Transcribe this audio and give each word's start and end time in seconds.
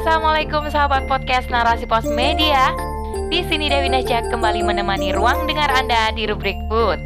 Assalamualaikum 0.00 0.64
sahabat 0.72 1.04
podcast 1.12 1.52
Narasi 1.52 1.84
Pos 1.84 2.08
Media. 2.08 2.72
Di 3.28 3.44
sini 3.44 3.68
Dewi 3.68 3.92
Najak 3.92 4.32
kembali 4.32 4.64
menemani 4.64 5.12
ruang 5.12 5.44
dengar 5.44 5.68
Anda 5.68 6.08
di 6.16 6.24
rubrik 6.24 6.56
Food. 6.72 6.96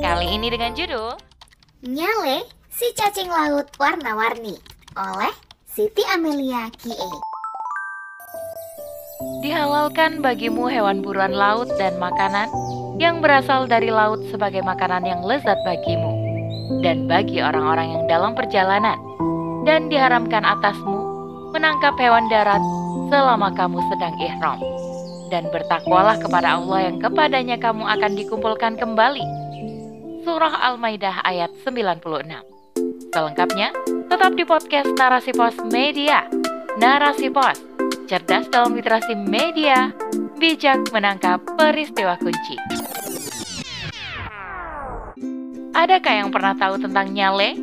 Kali 0.00 0.32
ini 0.32 0.48
dengan 0.48 0.72
judul 0.72 1.12
Nyale, 1.84 2.48
si 2.72 2.88
cacing 2.96 3.28
laut 3.28 3.68
warna-warni 3.76 4.56
oleh 4.96 5.28
Siti 5.68 6.00
Amelia 6.08 6.72
Kie. 6.72 6.96
Dihalalkan 9.44 10.24
bagimu 10.24 10.72
hewan 10.72 11.04
buruan 11.04 11.36
laut 11.36 11.68
dan 11.76 12.00
makanan 12.00 12.48
yang 12.96 13.20
berasal 13.20 13.68
dari 13.68 13.92
laut 13.92 14.24
sebagai 14.32 14.64
makanan 14.64 15.04
yang 15.04 15.20
lezat 15.20 15.60
bagimu 15.68 16.16
dan 16.80 17.04
bagi 17.04 17.44
orang-orang 17.44 17.92
yang 17.92 18.04
dalam 18.08 18.32
perjalanan 18.32 18.96
dan 19.68 19.92
diharamkan 19.92 20.48
atasmu 20.48 20.99
menangkap 21.50 21.98
hewan 21.98 22.30
darat 22.30 22.62
selama 23.10 23.50
kamu 23.58 23.82
sedang 23.90 24.14
ihram 24.22 24.58
dan 25.30 25.46
bertakwalah 25.50 26.18
kepada 26.18 26.58
Allah 26.58 26.90
yang 26.90 26.96
kepadanya 27.02 27.56
kamu 27.58 27.86
akan 27.86 28.12
dikumpulkan 28.14 28.78
kembali. 28.78 29.22
Surah 30.22 30.62
Al-Maidah 30.70 31.22
ayat 31.26 31.50
96. 31.66 32.06
Selengkapnya, 33.10 33.74
tetap 34.06 34.32
di 34.38 34.44
podcast 34.46 34.90
Narasi 34.94 35.34
Pos 35.34 35.58
Media. 35.70 36.26
Narasi 36.78 37.26
Pos, 37.34 37.58
cerdas 38.06 38.46
dalam 38.50 38.78
literasi 38.78 39.18
media, 39.18 39.90
bijak 40.38 40.86
menangkap 40.94 41.42
peristiwa 41.58 42.14
kunci. 42.22 42.54
Adakah 45.74 46.14
yang 46.14 46.30
pernah 46.30 46.54
tahu 46.54 46.78
tentang 46.78 47.10
nyale 47.10 47.58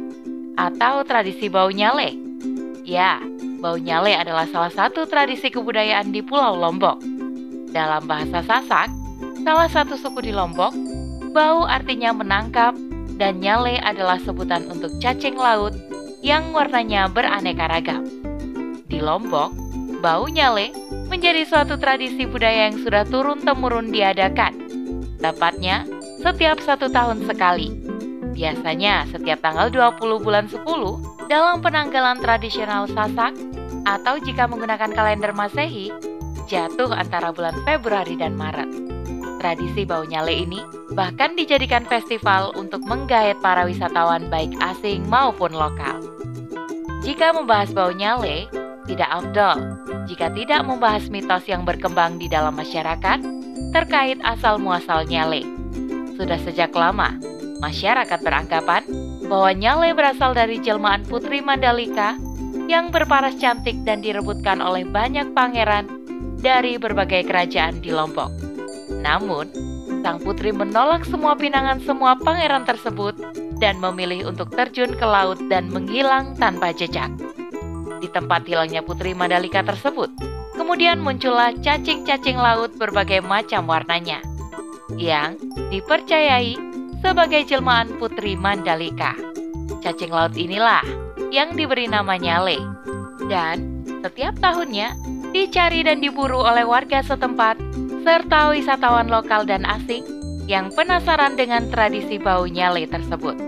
atau 0.60 1.04
tradisi 1.08 1.48
bau 1.48 1.72
nyale? 1.72 2.16
Ya, 2.88 3.20
bau 3.58 3.76
nyale 3.78 4.14
adalah 4.14 4.46
salah 4.50 4.70
satu 4.70 5.10
tradisi 5.10 5.50
kebudayaan 5.50 6.14
di 6.14 6.22
Pulau 6.22 6.54
Lombok. 6.54 7.02
Dalam 7.74 8.06
bahasa 8.06 8.46
Sasak, 8.46 8.90
salah 9.42 9.70
satu 9.70 9.98
suku 9.98 10.30
di 10.30 10.34
Lombok, 10.34 10.72
bau 11.34 11.66
artinya 11.66 12.14
menangkap 12.14 12.78
dan 13.18 13.42
nyale 13.42 13.82
adalah 13.82 14.22
sebutan 14.22 14.70
untuk 14.70 14.94
cacing 15.02 15.36
laut 15.36 15.74
yang 16.22 16.54
warnanya 16.54 17.10
beraneka 17.10 17.66
ragam. 17.66 18.06
Di 18.86 19.02
Lombok, 19.02 19.52
bau 20.06 20.30
nyale 20.30 20.72
menjadi 21.10 21.42
suatu 21.44 21.82
tradisi 21.82 22.30
budaya 22.30 22.70
yang 22.70 22.78
sudah 22.78 23.04
turun-temurun 23.10 23.90
diadakan. 23.90 24.54
Tepatnya, 25.18 25.90
setiap 26.22 26.62
satu 26.62 26.94
tahun 26.94 27.26
sekali. 27.26 27.74
Biasanya 28.38 29.10
setiap 29.10 29.42
tanggal 29.42 29.74
20 29.74 30.22
bulan 30.22 30.46
10 30.46 31.17
dalam 31.28 31.60
penanggalan 31.60 32.20
tradisional 32.24 32.88
Sasak 32.92 33.36
atau 33.84 34.16
jika 34.20 34.48
menggunakan 34.48 34.92
kalender 34.92 35.32
Masehi, 35.36 35.92
jatuh 36.48 36.92
antara 36.92 37.36
bulan 37.36 37.56
Februari 37.68 38.16
dan 38.16 38.36
Maret. 38.36 38.68
Tradisi 39.38 39.86
bau 39.86 40.02
nyale 40.08 40.34
ini 40.34 40.60
bahkan 40.98 41.38
dijadikan 41.38 41.86
festival 41.86 42.56
untuk 42.58 42.82
menggait 42.88 43.38
para 43.44 43.70
wisatawan 43.70 44.26
baik 44.34 44.56
asing 44.64 45.06
maupun 45.06 45.54
lokal. 45.54 46.02
Jika 47.06 47.32
membahas 47.32 47.70
bau 47.76 47.94
nyale, 47.94 48.50
tidak 48.90 49.08
afdol 49.12 49.88
jika 50.08 50.32
tidak 50.32 50.64
membahas 50.64 51.12
mitos 51.12 51.44
yang 51.52 51.68
berkembang 51.68 52.16
di 52.16 52.32
dalam 52.32 52.56
masyarakat 52.56 53.20
terkait 53.76 54.18
asal-muasal 54.24 55.04
nyale. 55.06 55.44
Sudah 56.16 56.40
sejak 56.42 56.72
lama, 56.74 57.14
masyarakat 57.60 58.20
beranggapan 58.24 58.88
bahwa 59.28 59.52
nyale 59.52 59.92
berasal 59.92 60.32
dari 60.32 60.58
jelmaan 60.64 61.04
Putri 61.04 61.44
Mandalika 61.44 62.16
yang 62.68 62.92
berparas 62.92 63.36
cantik 63.40 63.76
dan 63.84 64.04
direbutkan 64.04 64.60
oleh 64.60 64.84
banyak 64.84 65.32
pangeran 65.32 65.88
dari 66.40 66.76
berbagai 66.76 67.28
kerajaan 67.28 67.80
di 67.80 67.92
Lombok. 67.92 68.32
Namun, 69.04 69.52
sang 70.04 70.20
putri 70.24 70.52
menolak 70.56 71.04
semua 71.08 71.36
pinangan 71.36 71.84
semua 71.84 72.16
pangeran 72.20 72.64
tersebut 72.64 73.16
dan 73.60 73.80
memilih 73.82 74.30
untuk 74.30 74.52
terjun 74.54 74.94
ke 74.96 75.04
laut 75.04 75.40
dan 75.52 75.68
menghilang 75.72 76.36
tanpa 76.40 76.72
jejak. 76.72 77.10
Di 77.98 78.08
tempat 78.14 78.46
hilangnya 78.46 78.86
putri 78.86 79.12
Mandalika 79.18 79.66
tersebut, 79.66 80.12
kemudian 80.54 81.02
muncullah 81.02 81.52
cacing-cacing 81.60 82.38
laut 82.38 82.72
berbagai 82.78 83.26
macam 83.26 83.66
warnanya 83.66 84.22
yang 84.96 85.36
dipercayai 85.74 86.56
sebagai 87.02 87.46
jelmaan 87.46 87.98
putri 87.98 88.38
Mandalika. 88.38 89.27
Cacing 89.88 90.12
laut 90.12 90.36
inilah 90.36 90.84
yang 91.32 91.56
diberi 91.56 91.88
nama 91.88 92.20
Nyale. 92.20 92.60
Dan 93.32 93.88
setiap 94.04 94.36
tahunnya 94.36 94.92
dicari 95.32 95.80
dan 95.80 96.04
diburu 96.04 96.44
oleh 96.44 96.68
warga 96.68 97.00
setempat 97.00 97.56
serta 98.04 98.52
wisatawan 98.52 99.08
lokal 99.08 99.48
dan 99.48 99.64
asing 99.64 100.04
yang 100.44 100.68
penasaran 100.76 101.40
dengan 101.40 101.72
tradisi 101.72 102.20
bau 102.20 102.44
nyale 102.52 102.84
tersebut. 102.84 103.40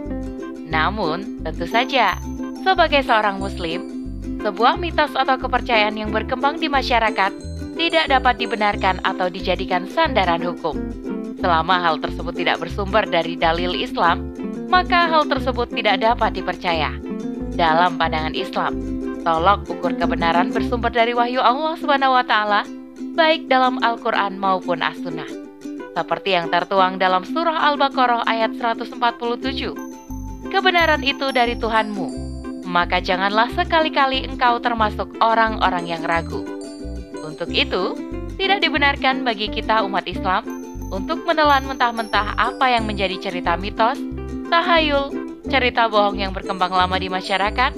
Namun, 0.63 1.43
tentu 1.43 1.67
saja, 1.67 2.15
sebagai 2.63 3.03
seorang 3.03 3.43
muslim, 3.43 3.91
sebuah 4.39 4.79
mitos 4.79 5.11
atau 5.19 5.35
kepercayaan 5.35 5.99
yang 5.99 6.15
berkembang 6.15 6.55
di 6.55 6.71
masyarakat 6.71 7.35
tidak 7.75 8.07
dapat 8.07 8.39
dibenarkan 8.39 9.03
atau 9.03 9.27
dijadikan 9.27 9.91
sandaran 9.91 10.39
hukum. 10.39 10.79
Selama 11.43 11.83
hal 11.83 11.99
tersebut 11.99 12.31
tidak 12.31 12.63
bersumber 12.63 13.03
dari 13.03 13.35
dalil 13.35 13.75
Islam, 13.75 14.38
maka 14.69 15.09
hal 15.09 15.25
tersebut 15.25 15.73
tidak 15.73 15.99
dapat 16.05 16.37
dipercaya. 16.37 16.93
Dalam 17.57 17.97
pandangan 17.97 18.37
Islam, 18.37 18.73
tolok 19.25 19.67
ukur 19.67 19.97
kebenaran 19.97 20.53
bersumber 20.53 20.93
dari 20.93 21.11
wahyu 21.11 21.41
Allah 21.41 21.75
Subhanahu 21.75 22.15
wa 22.15 22.23
taala 22.23 22.61
baik 23.17 23.51
dalam 23.51 23.81
Al-Quran 23.83 24.39
maupun 24.39 24.79
As-Sunnah. 24.79 25.27
Seperti 25.97 26.37
yang 26.37 26.47
tertuang 26.47 27.01
dalam 27.01 27.27
surah 27.27 27.67
Al-Baqarah 27.73 28.23
ayat 28.29 28.55
147. 28.55 29.75
Kebenaran 30.47 31.03
itu 31.03 31.27
dari 31.35 31.59
Tuhanmu, 31.59 32.07
maka 32.69 33.03
janganlah 33.03 33.51
sekali-kali 33.51 34.23
engkau 34.23 34.61
termasuk 34.63 35.11
orang-orang 35.19 35.89
yang 35.89 36.05
ragu. 36.07 36.45
Untuk 37.19 37.51
itu, 37.51 37.97
tidak 38.39 38.63
dibenarkan 38.63 39.27
bagi 39.27 39.51
kita 39.51 39.83
umat 39.83 40.07
Islam 40.07 40.47
untuk 40.89 41.27
menelan 41.27 41.67
mentah-mentah 41.69 42.39
apa 42.39 42.65
yang 42.71 42.87
menjadi 42.87 43.19
cerita 43.19 43.59
mitos, 43.59 43.99
tahayul, 44.49 45.13
cerita 45.47 45.87
bohong 45.87 46.17
yang 46.19 46.33
berkembang 46.33 46.73
lama 46.73 46.97
di 46.97 47.07
masyarakat, 47.07 47.71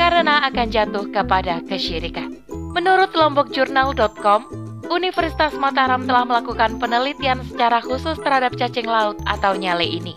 karena 0.00 0.48
akan 0.48 0.68
jatuh 0.72 1.06
kepada 1.12 1.60
kesyirikan. 1.68 2.34
Menurut 2.50 3.14
lombokjurnal.com, 3.14 4.64
Universitas 4.90 5.56
Mataram 5.56 6.04
telah 6.04 6.28
melakukan 6.28 6.76
penelitian 6.76 7.40
secara 7.46 7.80
khusus 7.80 8.20
terhadap 8.20 8.52
cacing 8.58 8.84
laut 8.84 9.16
atau 9.24 9.56
nyale 9.56 9.86
ini. 9.86 10.12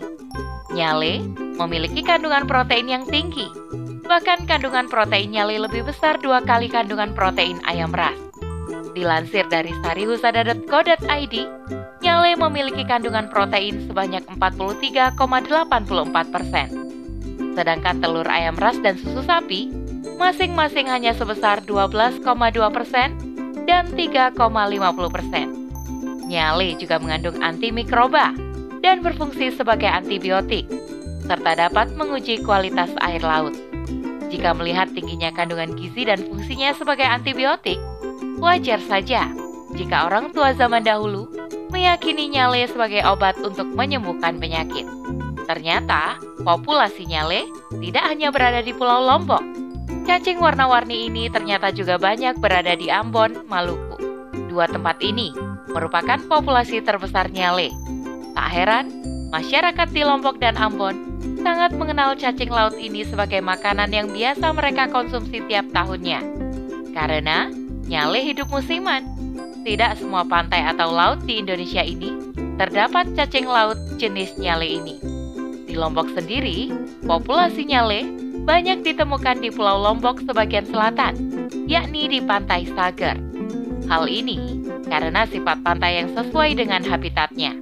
Nyale 0.74 1.24
memiliki 1.56 2.04
kandungan 2.04 2.44
protein 2.44 2.90
yang 2.90 3.04
tinggi. 3.08 3.48
Bahkan 4.04 4.44
kandungan 4.48 4.88
protein 4.88 5.32
nyale 5.32 5.56
lebih 5.60 5.88
besar 5.88 6.20
dua 6.20 6.44
kali 6.44 6.68
kandungan 6.68 7.16
protein 7.16 7.60
ayam 7.64 7.92
ras. 7.92 8.16
Dilansir 8.92 9.46
dari 9.48 9.72
sarihusada.co.id, 9.84 11.34
nyale 12.08 12.40
memiliki 12.40 12.88
kandungan 12.88 13.28
protein 13.28 13.84
sebanyak 13.84 14.24
43,84 14.40 15.12
persen. 16.32 16.68
Sedangkan 17.52 18.00
telur 18.00 18.24
ayam 18.24 18.56
ras 18.56 18.80
dan 18.80 18.96
susu 18.96 19.20
sapi 19.20 19.68
masing-masing 20.16 20.88
hanya 20.88 21.12
sebesar 21.12 21.60
12,2 21.68 22.24
persen 22.72 23.12
dan 23.68 23.92
3,50 23.92 24.40
persen. 25.12 25.46
Nyale 26.24 26.80
juga 26.80 26.96
mengandung 26.96 27.44
antimikroba 27.44 28.32
dan 28.80 29.04
berfungsi 29.04 29.52
sebagai 29.52 29.92
antibiotik, 29.92 30.64
serta 31.28 31.60
dapat 31.60 31.92
menguji 31.92 32.40
kualitas 32.40 32.88
air 33.04 33.20
laut. 33.20 33.52
Jika 34.32 34.56
melihat 34.56 34.88
tingginya 34.96 35.28
kandungan 35.36 35.76
gizi 35.76 36.08
dan 36.08 36.24
fungsinya 36.24 36.72
sebagai 36.72 37.04
antibiotik, 37.04 37.76
wajar 38.40 38.80
saja 38.88 39.28
jika 39.76 40.08
orang 40.08 40.32
tua 40.32 40.56
zaman 40.56 40.80
dahulu 40.80 41.47
meyakini 41.70 42.32
nyale 42.32 42.66
sebagai 42.68 43.04
obat 43.04 43.38
untuk 43.40 43.68
menyembuhkan 43.68 44.40
penyakit. 44.40 44.84
Ternyata, 45.48 46.20
populasi 46.44 47.08
nyale 47.08 47.48
tidak 47.80 48.04
hanya 48.04 48.28
berada 48.28 48.60
di 48.60 48.76
Pulau 48.76 49.00
Lombok, 49.04 49.40
Cacing 50.08 50.40
warna-warni 50.40 51.12
ini 51.12 51.28
ternyata 51.28 51.68
juga 51.68 52.00
banyak 52.00 52.40
berada 52.40 52.72
di 52.72 52.88
Ambon, 52.88 53.44
Maluku. 53.44 54.00
Dua 54.48 54.64
tempat 54.64 55.04
ini 55.04 55.36
merupakan 55.68 56.16
populasi 56.32 56.80
terbesar 56.80 57.28
nyale. 57.28 57.68
Tak 58.32 58.48
heran, 58.48 58.88
masyarakat 59.28 59.88
di 59.92 60.00
Lombok 60.08 60.40
dan 60.40 60.56
Ambon 60.56 60.96
sangat 61.44 61.76
mengenal 61.76 62.16
cacing 62.16 62.48
laut 62.48 62.72
ini 62.80 63.04
sebagai 63.04 63.44
makanan 63.44 63.92
yang 63.92 64.08
biasa 64.08 64.48
mereka 64.56 64.88
konsumsi 64.88 65.44
tiap 65.44 65.68
tahunnya. 65.76 66.24
Karena 66.96 67.52
nyale 67.84 68.24
hidup 68.24 68.48
musiman. 68.48 69.17
Tidak 69.66 69.98
semua 69.98 70.22
pantai 70.22 70.62
atau 70.62 70.90
laut 70.90 71.22
di 71.26 71.42
Indonesia 71.42 71.82
ini 71.82 72.14
terdapat 72.58 73.14
cacing 73.14 73.46
laut 73.46 73.78
jenis 74.02 74.34
nyale 74.38 74.66
ini. 74.66 74.98
Di 75.66 75.78
Lombok 75.78 76.10
sendiri, 76.14 76.74
populasi 77.06 77.68
nyale 77.70 78.02
banyak 78.42 78.82
ditemukan 78.82 79.44
di 79.44 79.52
Pulau 79.52 79.78
Lombok 79.78 80.24
sebagian 80.24 80.66
selatan, 80.66 81.14
yakni 81.70 82.08
di 82.08 82.18
Pantai 82.24 82.66
Sager. 82.72 83.14
Hal 83.86 84.08
ini 84.08 84.64
karena 84.88 85.28
sifat 85.28 85.62
pantai 85.62 86.02
yang 86.02 86.08
sesuai 86.16 86.56
dengan 86.56 86.82
habitatnya. 86.82 87.54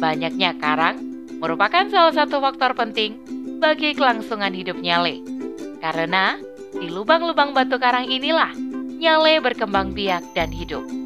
Banyaknya 0.00 0.56
karang 0.58 0.98
merupakan 1.38 1.86
salah 1.92 2.14
satu 2.16 2.40
faktor 2.40 2.72
penting 2.72 3.20
bagi 3.60 3.92
kelangsungan 3.92 4.56
hidup 4.56 4.80
nyale. 4.80 5.20
Karena 5.78 6.40
di 6.74 6.88
lubang-lubang 6.90 7.52
batu 7.54 7.76
karang 7.76 8.08
inilah 8.08 8.50
nyale 8.98 9.38
berkembang 9.44 9.92
biak 9.92 10.24
dan 10.32 10.48
hidup. 10.50 11.03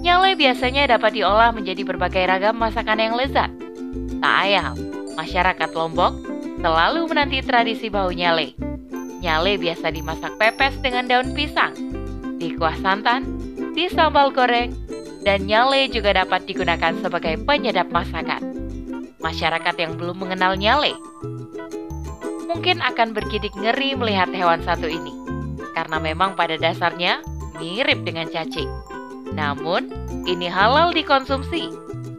Nyale 0.00 0.32
biasanya 0.32 0.96
dapat 0.96 1.12
diolah 1.12 1.52
menjadi 1.52 1.84
berbagai 1.84 2.24
ragam 2.24 2.56
masakan 2.56 2.98
yang 3.04 3.14
lezat. 3.20 3.52
Tak 4.20 4.36
ayal, 4.48 4.72
masyarakat 5.12 5.70
Lombok 5.76 6.16
selalu 6.64 7.04
menanti 7.04 7.44
tradisi 7.44 7.92
bau 7.92 8.08
nyale. 8.08 8.56
Nyale 9.20 9.60
biasa 9.60 9.92
dimasak 9.92 10.40
pepes 10.40 10.80
dengan 10.80 11.04
daun 11.04 11.36
pisang, 11.36 11.76
di 12.40 12.56
kuah 12.56 12.76
santan, 12.80 13.28
di 13.76 13.92
sambal 13.92 14.32
goreng, 14.32 14.72
dan 15.20 15.44
nyale 15.44 15.92
juga 15.92 16.16
dapat 16.16 16.48
digunakan 16.48 16.96
sebagai 17.04 17.36
penyedap 17.44 17.92
masakan. 17.92 18.40
Masyarakat 19.20 19.76
yang 19.76 20.00
belum 20.00 20.16
mengenal 20.16 20.56
nyale 20.56 20.96
mungkin 22.50 22.82
akan 22.82 23.14
bergidik 23.14 23.54
ngeri 23.54 23.94
melihat 23.94 24.26
hewan 24.34 24.58
satu 24.66 24.90
ini, 24.90 25.14
karena 25.76 26.02
memang 26.02 26.34
pada 26.34 26.58
dasarnya 26.58 27.22
mirip 27.62 28.02
dengan 28.02 28.26
cacing. 28.26 28.66
Namun, 29.34 29.90
ini 30.26 30.50
halal 30.50 30.90
dikonsumsi 30.94 31.70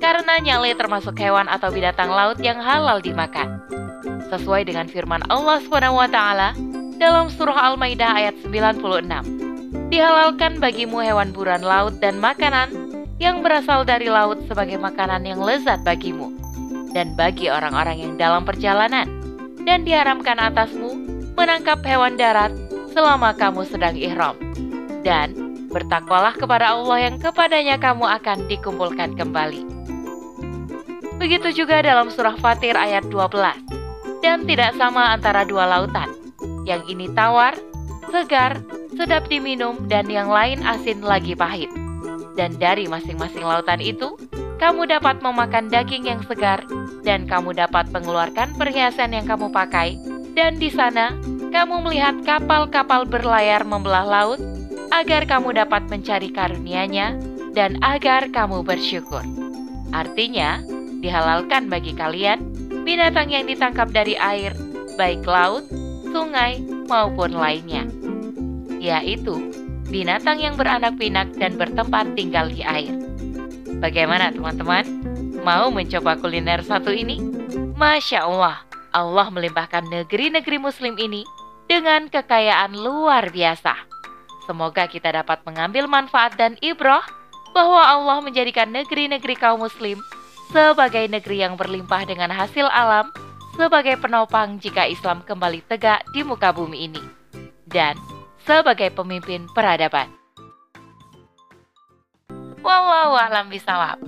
karena 0.01 0.41
nyale 0.41 0.73
termasuk 0.73 1.13
hewan 1.21 1.45
atau 1.45 1.69
binatang 1.69 2.09
laut 2.09 2.41
yang 2.41 2.57
halal 2.57 2.97
dimakan. 2.99 3.61
Sesuai 4.33 4.65
dengan 4.65 4.87
firman 4.87 5.21
Allah 5.27 5.59
SWT 5.59 6.19
dalam 6.97 7.25
surah 7.33 7.73
Al-Maidah 7.73 8.11
ayat 8.15 8.35
96. 8.45 8.81
Dihalalkan 9.91 10.63
bagimu 10.63 11.03
hewan 11.03 11.35
buruan 11.35 11.61
laut 11.61 11.99
dan 11.99 12.17
makanan 12.17 12.71
yang 13.21 13.45
berasal 13.45 13.85
dari 13.85 14.09
laut 14.09 14.41
sebagai 14.49 14.79
makanan 14.81 15.27
yang 15.27 15.37
lezat 15.37 15.83
bagimu 15.85 16.33
dan 16.95 17.13
bagi 17.15 17.47
orang-orang 17.47 18.01
yang 18.01 18.13
dalam 18.17 18.43
perjalanan 18.43 19.07
dan 19.63 19.85
diharamkan 19.85 20.41
atasmu 20.41 20.97
menangkap 21.37 21.79
hewan 21.85 22.17
darat 22.17 22.49
selama 22.91 23.31
kamu 23.37 23.61
sedang 23.67 23.95
ihram 23.95 24.35
dan 25.05 25.40
bertakwalah 25.71 26.35
kepada 26.35 26.75
Allah 26.75 27.09
yang 27.09 27.15
kepadanya 27.17 27.79
kamu 27.79 28.05
akan 28.05 28.45
dikumpulkan 28.51 29.15
kembali. 29.15 29.63
Begitu 31.17 31.63
juga 31.63 31.79
dalam 31.79 32.11
surah 32.11 32.35
Fatir 32.37 32.75
ayat 32.75 33.07
12. 33.07 34.21
Dan 34.21 34.45
tidak 34.45 34.77
sama 34.77 35.17
antara 35.17 35.41
dua 35.41 35.65
lautan, 35.65 36.13
yang 36.61 36.85
ini 36.85 37.09
tawar, 37.17 37.57
segar, 38.13 38.61
sedap 38.93 39.25
diminum, 39.25 39.89
dan 39.89 40.05
yang 40.09 40.29
lain 40.29 40.61
asin 40.61 41.01
lagi 41.01 41.33
pahit. 41.33 41.73
Dan 42.37 42.53
dari 42.61 42.85
masing-masing 42.85 43.41
lautan 43.41 43.81
itu, 43.81 44.13
kamu 44.61 44.85
dapat 44.85 45.25
memakan 45.25 45.73
daging 45.73 46.05
yang 46.05 46.21
segar, 46.29 46.61
dan 47.01 47.25
kamu 47.25 47.57
dapat 47.57 47.89
mengeluarkan 47.89 48.53
perhiasan 48.57 49.17
yang 49.17 49.25
kamu 49.25 49.49
pakai. 49.49 49.97
Dan 50.37 50.61
di 50.61 50.69
sana, 50.69 51.17
kamu 51.49 51.81
melihat 51.81 52.21
kapal-kapal 52.21 53.09
berlayar 53.09 53.65
membelah 53.65 54.05
laut, 54.05 54.39
agar 54.91 55.23
kamu 55.25 55.55
dapat 55.55 55.87
mencari 55.87 56.29
karunia-Nya 56.29 57.15
dan 57.55 57.79
agar 57.83 58.27
kamu 58.31 58.63
bersyukur. 58.63 59.23
Artinya, 59.91 60.63
dihalalkan 61.03 61.67
bagi 61.67 61.91
kalian 61.95 62.43
binatang 62.83 63.31
yang 63.31 63.47
ditangkap 63.47 63.91
dari 63.91 64.15
air, 64.19 64.55
baik 64.95 65.23
laut, 65.27 65.67
sungai, 66.11 66.59
maupun 66.91 67.35
lainnya, 67.35 67.87
yaitu 68.79 69.51
binatang 69.87 70.39
yang 70.39 70.55
beranak 70.59 70.95
pinak 70.99 71.31
dan 71.39 71.55
bertempat 71.55 72.15
tinggal 72.15 72.47
di 72.51 72.63
air. 72.63 72.91
Bagaimana 73.79 74.31
teman-teman? 74.31 74.83
Mau 75.41 75.73
mencoba 75.73 76.21
kuliner 76.21 76.61
satu 76.61 76.93
ini? 76.93 77.17
Masya 77.73 78.29
Allah, 78.29 78.61
Allah 78.93 79.27
melimpahkan 79.33 79.89
negeri-negeri 79.89 80.61
muslim 80.61 80.93
ini 81.01 81.25
dengan 81.65 82.05
kekayaan 82.11 82.77
luar 82.77 83.33
biasa. 83.33 83.90
Semoga 84.51 84.83
kita 84.83 85.15
dapat 85.15 85.47
mengambil 85.47 85.87
manfaat 85.87 86.35
dan 86.35 86.59
ibrah 86.59 87.07
bahwa 87.55 87.87
Allah 87.87 88.19
menjadikan 88.19 88.67
negeri-negeri 88.67 89.39
kaum 89.39 89.63
muslim 89.63 89.95
sebagai 90.51 91.07
negeri 91.07 91.47
yang 91.47 91.55
berlimpah 91.55 92.03
dengan 92.03 92.27
hasil 92.35 92.67
alam 92.67 93.07
sebagai 93.55 93.95
penopang 93.95 94.59
jika 94.59 94.91
Islam 94.91 95.23
kembali 95.23 95.63
tegak 95.71 96.03
di 96.11 96.27
muka 96.27 96.51
bumi 96.51 96.91
ini, 96.91 96.99
dan 97.63 97.95
sebagai 98.43 98.91
pemimpin 98.91 99.47
peradaban. 99.55 100.11
Wallahu 102.59 103.15
a'lam 103.15 103.47
bisawab. 103.47 104.03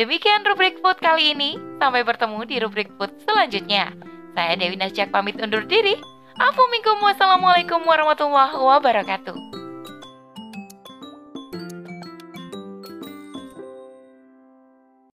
Demikian 0.00 0.48
rubrik 0.48 0.80
food 0.80 0.96
kali 0.96 1.36
ini. 1.36 1.60
Sampai 1.76 2.08
bertemu 2.08 2.40
di 2.48 2.56
rubrik 2.56 2.88
food 2.96 3.12
selanjutnya. 3.28 3.92
Saya 4.32 4.56
Dewi 4.56 4.80
Nasjak 4.80 5.12
pamit 5.12 5.36
undur 5.44 5.68
diri. 5.68 6.00
Assalamualaikum 6.34 7.84
warahmatullahi 7.84 8.56
wabarakatuh. 8.58 9.53